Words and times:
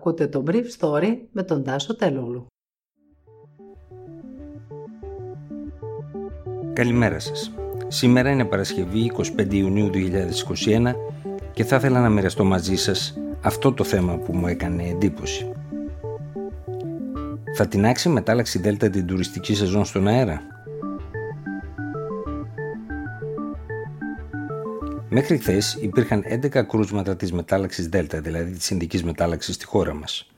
Ακούτε 0.00 0.26
το 0.26 0.44
Brief 0.46 0.64
Story 0.78 1.16
με 1.32 1.42
τον 1.42 1.64
Τάσο 1.64 1.96
Τελούλου. 1.96 2.46
Καλημέρα 6.72 7.18
σας. 7.18 7.52
Σήμερα 7.88 8.30
είναι 8.30 8.44
Παρασκευή 8.44 9.12
25 9.38 9.52
Ιουνίου 9.54 9.90
2021 9.94 10.94
και 11.52 11.64
θα 11.64 11.76
ήθελα 11.76 12.00
να 12.00 12.08
μοιραστώ 12.08 12.44
μαζί 12.44 12.76
σας 12.76 13.18
αυτό 13.42 13.72
το 13.72 13.84
θέμα 13.84 14.16
που 14.16 14.34
μου 14.34 14.46
έκανε 14.46 14.82
εντύπωση. 14.82 15.52
Θα 17.56 17.68
τεινάξει 17.68 18.08
μετάλλαξη 18.08 18.58
Δέλτα 18.58 18.90
την 18.90 19.06
τουριστική 19.06 19.54
σεζόν 19.54 19.84
στον 19.84 20.06
αέρα; 20.06 20.42
Μέχρι 25.12 25.38
χθες 25.38 25.78
υπήρχαν 25.80 26.24
11 26.26 26.62
κρούσματα 26.66 27.16
της 27.16 27.32
μετάλλαξης 27.32 27.88
Δέλτα, 27.88 28.20
δηλαδή 28.20 28.52
της 28.52 28.70
Ινδική 28.70 29.04
μετάλλαξης 29.04 29.54
στη 29.54 29.64
χώρα 29.64 29.94
μας. 29.94 30.30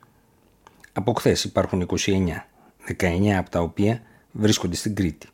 Από 0.92 1.12
χθες 1.12 1.44
υπάρχουν 1.44 1.80
29, 1.80 2.48
19 2.86 3.36
από 3.38 3.50
τα 3.50 3.60
οποία 3.60 4.02
βρίσκονται 4.32 4.76
στην 4.76 4.94
Κρήτη. 4.94 5.28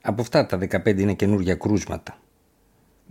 Από 0.00 0.22
αυτά 0.22 0.46
τα 0.46 0.58
15 0.58 1.00
είναι 1.00 1.14
καινούργια 1.14 1.54
κρούσματα. 1.54 2.18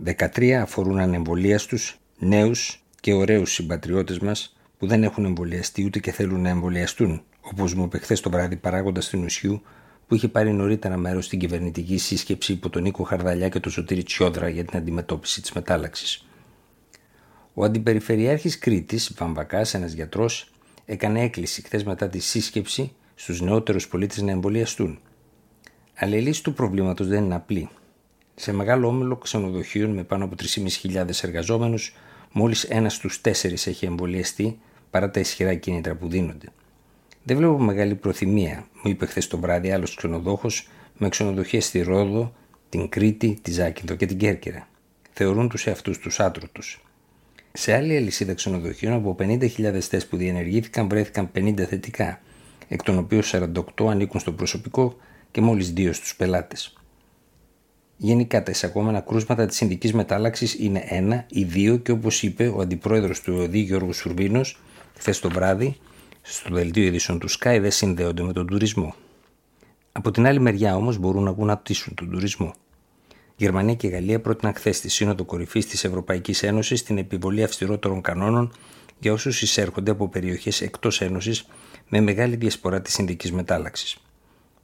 13 0.04 0.50
αφορούν 0.50 0.98
ανεμβολία 0.98 1.58
στους 1.58 2.00
νέους 2.18 2.84
και 3.00 3.12
ωραίους 3.12 3.52
συμπατριώτες 3.52 4.18
μας 4.18 4.56
που 4.78 4.86
δεν 4.86 5.02
έχουν 5.02 5.24
εμβολιαστεί 5.24 5.84
ούτε 5.84 5.98
και 5.98 6.12
θέλουν 6.12 6.40
να 6.40 6.48
εμβολιαστούν, 6.48 7.22
όπως 7.40 7.74
μου 7.74 7.84
είπε 7.84 7.98
χθες 7.98 8.20
το 8.20 8.30
βράδυ 8.30 8.56
παράγοντας 8.56 9.08
του 9.08 9.18
νοσιού 9.18 9.62
που 10.12 10.18
είχε 10.18 10.28
πάρει 10.28 10.52
νωρίτερα 10.52 10.96
μέρος 10.96 11.24
στην 11.24 11.38
κυβερνητική 11.38 11.98
σύσκεψη 11.98 12.52
υπό 12.52 12.70
τον 12.70 12.82
Νίκο 12.82 13.02
Χαρδαλιά 13.02 13.48
και 13.48 13.60
τον 13.60 13.72
Σωτήρη 13.72 14.02
Τσιόδρα 14.02 14.48
για 14.48 14.64
την 14.64 14.78
αντιμετώπιση 14.78 15.40
της 15.40 15.52
μετάλλαξης. 15.52 16.26
Ο 17.54 17.64
Αντιπεριφερειάρχης 17.64 18.58
Κρήτης, 18.58 19.14
Βαμβακάς, 19.18 19.74
ένας 19.74 19.92
γιατρός, 19.92 20.50
έκανε 20.84 21.22
έκκληση 21.22 21.62
χθες 21.62 21.84
μετά 21.84 22.08
τη 22.08 22.18
σύσκεψη 22.18 22.92
στους 23.14 23.40
νεότερους 23.40 23.88
πολίτες 23.88 24.22
να 24.22 24.30
εμβολιαστούν. 24.30 24.98
Αλλά 25.94 26.16
η 26.16 26.20
λύση 26.20 26.42
του 26.42 26.52
προβλήματος 26.52 27.08
δεν 27.08 27.24
είναι 27.24 27.34
απλή. 27.34 27.68
Σε 28.34 28.52
μεγάλο 28.52 28.88
όμιλο 28.88 29.16
ξενοδοχείων 29.16 29.90
με 29.90 30.04
πάνω 30.04 30.24
από 30.24 30.34
3.500 30.34 31.22
εργαζόμενους, 31.22 31.94
μόλις 32.32 32.64
ένας 32.64 32.94
στους 32.94 33.20
τέσσερις 33.20 33.66
έχει 33.66 33.84
εμβολιαστεί 33.84 34.58
παρά 34.90 35.10
τα 35.10 35.20
ισχυρά 35.20 35.54
κίνητρα 35.54 35.94
που 35.94 36.08
δίνονται. 36.08 36.48
Δεν 37.24 37.36
βλέπω 37.36 37.58
μεγάλη 37.58 37.94
προθυμία, 37.94 38.66
μου 38.72 38.90
είπε 38.90 39.06
χθες 39.06 39.26
το 39.26 39.38
βράδυ 39.38 39.70
άλλος 39.70 39.94
ξενοδόχος 39.94 40.68
με 40.98 41.08
ξενοδοχεία 41.08 41.60
στη 41.60 41.80
Ρόδο, 41.80 42.32
την 42.68 42.88
Κρήτη, 42.88 43.38
τη 43.42 43.50
Ζάκυνθο 43.50 43.94
και 43.94 44.06
την 44.06 44.16
Κέρκυρα. 44.16 44.68
Θεωρούν 45.12 45.48
τους 45.48 45.66
εαυτούς 45.66 45.98
τους 45.98 46.20
άτρωτους. 46.20 46.84
Σε 47.52 47.74
άλλη 47.74 47.96
αλυσίδα 47.96 48.34
ξενοδοχείων, 48.34 48.92
από 48.92 49.16
50.000 49.18 49.80
θέσει 49.80 50.08
που 50.08 50.16
διενεργήθηκαν, 50.16 50.88
βρέθηκαν 50.88 51.30
50 51.34 51.64
θετικά, 51.64 52.20
εκ 52.68 52.82
των 52.82 52.98
οποίων 52.98 53.22
48 53.22 53.86
ανήκουν 53.88 54.20
στο 54.20 54.32
προσωπικό 54.32 54.96
και 55.30 55.40
μόλις 55.40 55.72
2 55.76 55.92
στους 55.92 56.16
πελάτες. 56.16 56.76
Γενικά, 57.96 58.42
τα 58.42 58.50
εισαγόμενα 58.50 59.00
κρούσματα 59.00 59.46
της 59.46 59.56
συνδικής 59.56 59.92
μετάλλαξης 59.92 60.54
είναι 60.54 60.84
ένα 60.88 61.26
ή 61.28 61.44
δύο 61.44 61.76
και 61.76 61.92
όπως 61.92 62.22
είπε 62.22 62.48
ο 62.48 62.60
αντιπρόεδρος 62.60 63.20
του 63.20 63.34
ΟΔΗ 63.38 63.58
Γιώργος 63.58 63.96
Σουρβίνος 63.96 64.60
χθες 64.98 65.20
το 65.20 65.30
βράδυ, 65.30 65.76
στο 66.22 66.54
δελτίο 66.54 66.84
ειδήσεων 66.84 67.18
του 67.18 67.30
Sky 67.30 67.58
δεν 67.60 67.70
συνδέονται 67.70 68.22
με 68.22 68.32
τον 68.32 68.46
τουρισμό. 68.46 68.94
Από 69.92 70.10
την 70.10 70.26
άλλη 70.26 70.40
μεριά 70.40 70.76
όμως 70.76 70.98
μπορούν 70.98 71.22
να 71.22 71.30
γονατίσουν 71.30 71.94
τον 71.94 72.10
τουρισμό. 72.10 72.54
Γερμανία 73.36 73.74
και 73.74 73.88
Γαλλία 73.88 74.20
πρότειναν 74.20 74.54
χθες 74.54 74.76
στη 74.76 74.88
Σύνοδο 74.88 75.24
Κορυφής 75.24 75.66
της 75.66 75.84
Ευρωπαϊκής 75.84 76.42
Ένωσης 76.42 76.82
την 76.82 76.98
επιβολή 76.98 77.42
αυστηρότερων 77.42 78.00
κανόνων 78.00 78.52
για 78.98 79.12
όσους 79.12 79.42
εισέρχονται 79.42 79.90
από 79.90 80.08
περιοχές 80.08 80.60
εκτός 80.60 81.00
Ένωσης 81.00 81.46
με 81.88 82.00
μεγάλη 82.00 82.36
διασπορά 82.36 82.80
της 82.80 82.92
συνδικής 82.92 83.32
μετάλλαξης. 83.32 83.96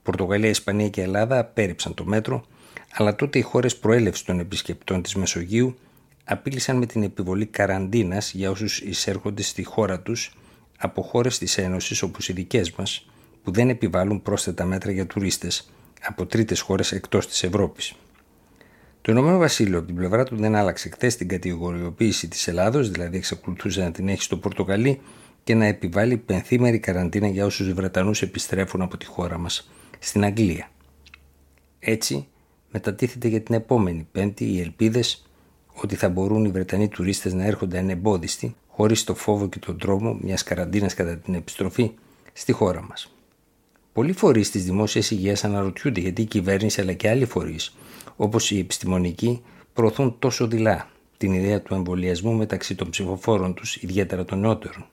Πορτογαλία, 0.03 0.49
Ισπανία 0.49 0.89
και 0.89 1.03
Ελλάδα 1.03 1.39
απέρριψαν 1.39 1.95
το 1.95 2.05
μέτρο, 2.05 2.45
αλλά 2.93 3.17
τότε 3.17 3.39
οι 3.39 3.43
χώρες 3.43 3.77
προέλευσης 3.77 4.25
των 4.25 4.39
επισκεπτών 4.39 5.03
της 5.03 5.15
Μεσογείου 5.15 5.79
απείλησαν 6.25 6.77
με 6.77 6.87
την 6.87 7.03
επιβολή 7.03 7.47
καραντίνας 7.47 8.33
για 8.33 8.51
όσους 8.51 8.81
εισέρχονται 8.81 9.43
στη 9.43 9.65
χώρα 9.65 10.01
τους 10.01 10.33
από 10.79 11.03
χώρες 11.03 11.39
της 11.39 11.59
Ένωσης 11.59 12.03
όπως 12.03 12.29
οι 12.29 12.33
δικές 12.33 12.73
μας, 12.73 13.07
που 13.43 13.51
δεν 13.51 13.69
επιβάλλουν 13.69 14.23
πρόσθετα 14.23 14.65
μέτρα 14.65 14.93
για 14.93 15.07
τουρίστες 15.07 15.71
από 16.03 16.27
τρίτες 16.27 16.61
χώρες 16.61 16.93
εκτός 16.93 17.27
της 17.27 17.43
Ευρώπης. 17.43 17.95
Το 19.01 19.13
Ηνωμένο 19.13 19.39
Βασίλειο 19.39 19.79
από 19.79 19.87
την 19.87 19.97
πλευρά 19.97 20.25
του 20.25 20.37
δεν 20.37 20.55
άλλαξε 20.55 20.89
χθες 20.89 21.17
την 21.17 21.29
κατηγοριοποίηση 21.29 22.29
της 22.29 22.49
Ελλάδος, 22.49 22.91
δηλαδή 22.91 23.17
εξακολουθούσε 23.17 23.83
να 23.83 23.91
την 23.91 24.09
έχει 24.09 24.23
στο 24.23 24.37
Πορτογαλί 24.37 25.01
και 25.45 25.55
να 25.55 25.67
επιβάλλει 25.67 26.17
πενθήμερη 26.17 26.79
καραντίνα 26.79 27.29
για 27.29 27.45
όσους 27.45 27.73
Βρετανούς 27.73 28.23
επιστρέφουν 28.23 28.83
από 28.83 28.97
τη 28.97 29.07
χώρα 29.07 29.39
μας 29.39 29.71
στην 29.99 30.25
Αγγλία. 30.25 30.71
Έτσι, 31.79 32.27
μετατίθεται 32.71 33.29
για 33.29 33.41
την 33.41 33.55
επόμενη 33.55 34.09
Πέμπτη 34.13 34.45
οι 34.45 34.61
ελπίδες 34.61 35.27
ότι 35.75 35.95
θα 35.95 36.09
μπορούν 36.09 36.45
οι 36.45 36.49
Βρετανοί 36.49 36.89
τουρίστες 36.89 37.35
να 37.35 37.45
έρχονται 37.45 37.79
ανεμπόδιστοι 37.79 38.57
χωρίς 38.79 39.05
το 39.05 39.15
φόβο 39.15 39.49
και 39.49 39.59
τον 39.59 39.79
τρόμο 39.79 40.19
μιας 40.21 40.43
καραντίνας 40.43 40.95
κατά 40.95 41.17
την 41.17 41.35
επιστροφή 41.35 41.91
στη 42.33 42.53
χώρα 42.53 42.83
μας. 42.83 43.13
Πολλοί 43.93 44.13
φορείς 44.13 44.51
της 44.51 44.65
δημόσιας 44.65 45.11
υγείας 45.11 45.45
αναρωτιούνται 45.45 46.01
γιατί 46.01 46.23
η 46.23 46.25
κυβέρνηση 46.25 46.81
αλλά 46.81 46.93
και 46.93 47.09
άλλοι 47.09 47.25
φορείς, 47.25 47.77
όπως 48.17 48.51
οι 48.51 48.59
επιστημονικοί, 48.59 49.43
προωθούν 49.73 50.17
τόσο 50.19 50.47
δειλά 50.47 50.89
την 51.17 51.33
ιδέα 51.33 51.63
του 51.63 51.75
εμβολιασμού 51.75 52.33
μεταξύ 52.33 52.75
των 52.75 52.91
ψηφοφόρων 52.91 53.55
τους, 53.55 53.77
ιδιαίτερα 53.77 54.25
των 54.25 54.41
νεότερων. 54.41 54.87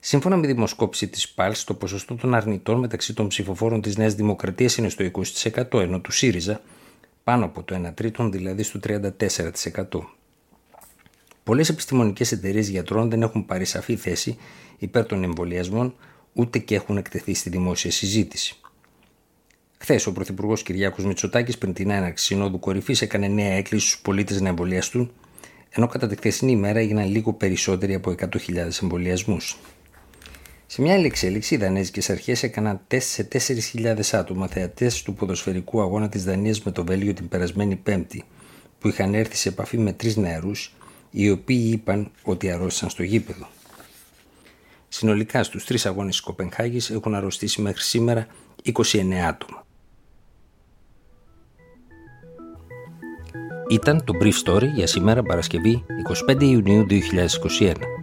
Σύμφωνα 0.00 0.36
με 0.36 0.46
δημοσκόπηση 0.46 1.08
της 1.08 1.28
ΠΑΛΣ, 1.28 1.64
το 1.64 1.74
ποσοστό 1.74 2.14
των 2.14 2.34
αρνητών 2.34 2.78
μεταξύ 2.78 3.14
των 3.14 3.28
ψηφοφόρων 3.28 3.80
της 3.80 3.96
Νέας 3.96 4.14
Δημοκρατίας 4.14 4.76
είναι 4.76 4.88
στο 4.88 5.04
20%, 5.04 5.80
ενώ 5.80 6.00
του 6.00 6.12
ΣΥΡΙΖΑ 6.12 6.60
πάνω 7.24 7.44
από 7.44 7.62
το 7.62 7.74
1 7.74 7.94
τρίτο, 7.94 8.28
δηλαδή 8.28 8.62
στο 8.62 8.78
34%. 8.78 10.16
Πολλές 11.48 11.68
επιστημονικές 11.68 12.32
εταιρείες 12.32 12.68
γιατρών 12.68 13.10
δεν 13.10 13.22
έχουν 13.22 13.46
πάρει 13.46 13.64
σαφή 13.64 13.96
θέση 13.96 14.36
υπέρ 14.78 15.06
των 15.06 15.22
εμβολιασμών, 15.22 15.94
ούτε 16.32 16.58
και 16.58 16.74
έχουν 16.74 16.96
εκτεθεί 16.96 17.34
στη 17.34 17.50
δημόσια 17.50 17.90
συζήτηση. 17.90 18.56
Χθες, 19.78 20.06
ο 20.06 20.12
Πρωθυπουργός 20.12 20.62
Κυριάκος 20.62 21.04
Μητσοτάκης, 21.04 21.58
πριν 21.58 21.72
την 21.72 21.90
έναρξη 21.90 22.24
Συνόδου 22.24 22.58
Κορυφής, 22.58 23.02
έκανε 23.02 23.28
νέα 23.28 23.52
έκκληση 23.52 23.86
στους 23.86 24.00
πολίτες 24.00 24.40
να 24.40 24.48
εμβολιαστούν, 24.48 25.12
ενώ 25.70 25.86
κατά 25.86 26.06
τη 26.06 26.16
χθεσινή 26.16 26.52
ημέρα 26.52 26.78
έγιναν 26.78 27.10
λίγο 27.10 27.32
περισσότεροι 27.32 27.94
από 27.94 28.10
100.000 28.10 28.82
εμβολιασμούς. 28.82 29.58
Σε 30.66 30.82
μια 30.82 30.94
άλλη 30.94 31.06
εξέλιξη, 31.06 31.54
οι 31.54 31.58
Δανέζικες 31.58 32.10
Αρχές 32.10 32.42
έκαναν 32.42 32.80
τεστ 32.86 33.08
σε 33.08 33.28
4.000 33.72 34.00
άτομα 34.12 34.46
θεατές 34.46 35.02
του 35.02 35.14
ποδοσφαιρικού 35.14 35.80
αγώνα 35.80 36.08
της 36.08 36.24
Δανίας 36.24 36.62
με 36.62 36.70
το 36.70 36.84
Βέλγιο 36.84 37.12
την 37.12 37.28
περασμένη 37.28 37.76
Πέμπτη, 37.76 38.24
που 38.78 38.88
είχαν 38.88 39.14
έρθει 39.14 39.36
σε 39.36 39.48
επαφή 39.48 39.78
με 39.78 39.92
τρεις 39.92 40.16
νεαρούς 40.16 40.72
οι 41.10 41.30
οποίοι 41.30 41.70
είπαν 41.72 42.10
ότι 42.22 42.50
αρρώστησαν 42.50 42.90
στο 42.90 43.02
γήπεδο. 43.02 43.48
Συνολικά 44.88 45.42
στους 45.42 45.64
τρεις 45.64 45.86
αγώνες 45.86 46.14
της 46.16 46.24
Κοπενχάγης 46.24 46.90
έχουν 46.90 47.14
αρρωστήσει 47.14 47.62
μέχρι 47.62 47.82
σήμερα 47.82 48.26
29 48.64 49.12
άτομα. 49.28 49.66
Ήταν 53.70 54.04
το 54.04 54.12
Brief 54.20 54.32
Story 54.44 54.68
για 54.74 54.86
σήμερα 54.86 55.22
Παρασκευή 55.22 55.84
25 56.28 56.42
Ιουνίου 56.42 56.86
2021. 57.60 57.97